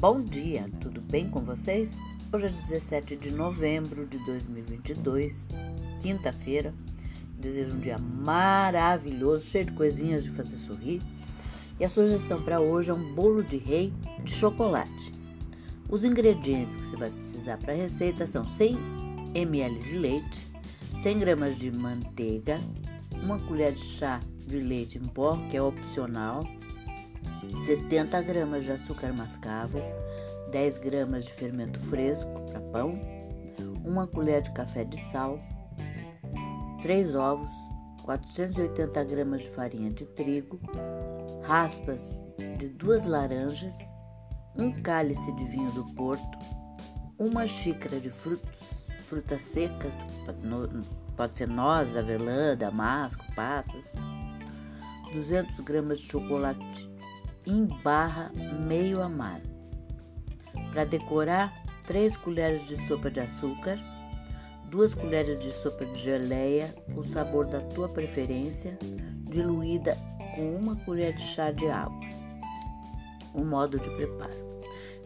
[0.00, 1.98] Bom dia, tudo bem com vocês?
[2.32, 5.46] Hoje é 17 de novembro de 2022,
[6.00, 6.72] quinta-feira.
[7.38, 11.02] Desejo um dia maravilhoso, cheio de coisinhas de fazer sorrir.
[11.78, 13.92] E a sugestão para hoje é um bolo de rei
[14.24, 15.12] de chocolate.
[15.90, 18.78] Os ingredientes que você vai precisar para a receita são 100
[19.34, 20.50] ml de leite,
[20.98, 22.58] 100 gramas de manteiga,
[23.22, 26.42] uma colher de chá de leite em pó, que é opcional,
[27.58, 29.78] 70 gramas de açúcar mascavo,
[30.50, 33.00] 10 gramas de fermento fresco para pão,
[33.84, 35.40] uma colher de café de sal,
[36.82, 37.52] 3 ovos,
[38.02, 40.58] 480 gramas de farinha de trigo,
[41.42, 42.22] raspas
[42.58, 43.76] de duas laranjas,
[44.58, 46.38] um cálice de vinho do Porto,
[47.18, 50.04] uma xícara de frutos, frutas secas,
[51.16, 53.92] pode ser noz, avelã, damasco, passas,
[55.12, 56.90] 200 gramas de chocolate
[57.46, 58.30] em barra
[58.66, 59.48] meio amargo.
[60.72, 61.52] Para decorar,
[61.86, 63.78] 3 colheres de sopa de açúcar,
[64.66, 68.78] 2 colheres de sopa de geleia, o sabor da tua preferência,
[69.28, 69.96] diluída
[70.34, 71.98] com uma colher de chá de água.
[73.34, 74.34] O modo de preparo: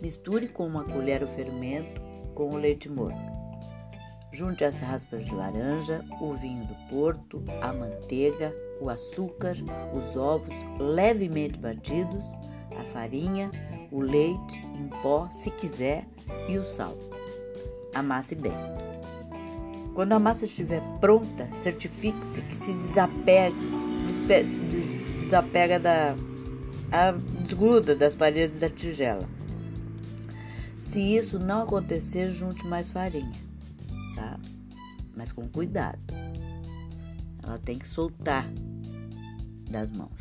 [0.00, 2.00] misture com uma colher o fermento
[2.34, 3.39] com o leite morno.
[4.32, 9.56] Junte as raspas de laranja, o vinho do Porto, a manteiga, o açúcar,
[9.92, 12.24] os ovos levemente batidos,
[12.78, 13.50] a farinha,
[13.90, 16.06] o leite em pó, se quiser,
[16.48, 16.96] e o sal.
[17.92, 18.54] Amasse bem.
[19.94, 23.56] Quando a massa estiver pronta, certifique-se que se desapega,
[25.22, 26.14] desapega da
[26.92, 27.12] a,
[27.44, 29.28] desgruda das paredes da tigela.
[30.80, 33.49] Se isso não acontecer, junte mais farinha,
[34.20, 34.38] tá?
[35.16, 35.98] Mas com cuidado.
[37.42, 38.46] Ela tem que soltar
[39.70, 40.12] das mãos.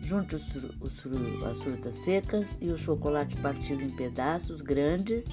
[0.00, 1.02] Junte os, os,
[1.48, 5.28] as frutas secas e o chocolate partido em pedaços grandes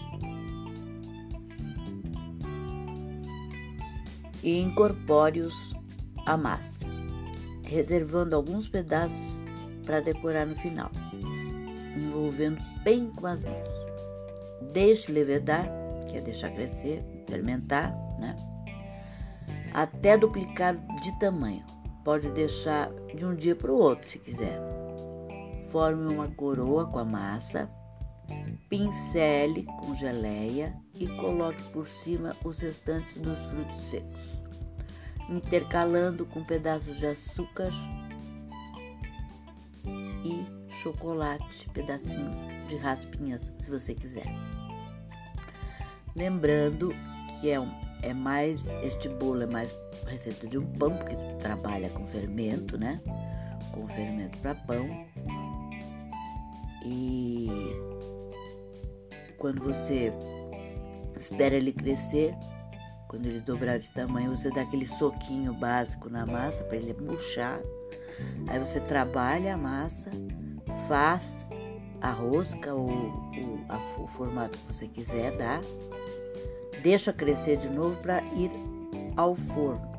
[4.44, 5.53] e incorpore-os
[6.25, 6.85] à massa,
[7.63, 9.41] reservando alguns pedaços
[9.85, 10.89] para decorar no final,
[11.95, 13.69] envolvendo bem com as mãos.
[14.72, 15.69] Deixe levedar,
[16.11, 18.35] que é deixar crescer, fermentar, né?
[19.73, 21.63] Até duplicar de tamanho
[22.03, 24.59] Pode deixar de um dia para o outro se quiser.
[25.71, 27.69] Forme uma coroa com a massa,
[28.67, 34.41] pincele com geleia e coloque por cima os restantes dos frutos secos,
[35.29, 37.71] intercalando com pedaços de açúcar
[40.25, 40.45] e
[40.81, 42.35] chocolate, pedacinhos
[42.67, 44.25] de raspinhas, se você quiser.
[46.16, 46.94] Lembrando
[47.39, 47.59] que é
[48.03, 49.77] é mais, este bolo é mais
[50.07, 52.99] receita de um pão, porque trabalha com fermento, né?
[53.72, 55.05] Com fermento para pão.
[56.83, 57.47] E
[59.38, 60.11] quando você
[61.19, 62.33] espera ele crescer,
[63.07, 67.59] quando ele dobrar de tamanho, você dá aquele soquinho básico na massa para ele murchar.
[68.47, 70.09] Aí você trabalha a massa,
[70.88, 71.50] faz
[72.01, 72.89] a rosca ou,
[73.69, 75.62] a, o formato que você quiser dar
[76.81, 78.50] Deixa crescer de novo para ir
[79.16, 79.91] ao forno.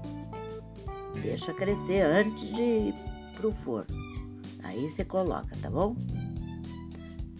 [1.23, 2.95] Deixa crescer antes de ir
[3.37, 3.97] para o forno.
[4.65, 5.95] Aí você coloca, tá bom?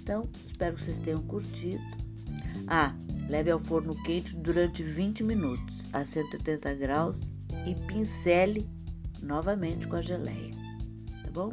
[0.01, 1.83] Então, espero que vocês tenham curtido.
[2.69, 2.95] Ah,
[3.29, 7.19] leve ao forno quente durante 20 minutos a 180 graus
[7.67, 8.69] e pincele
[9.21, 10.53] novamente com a geleia,
[11.25, 11.53] tá bom?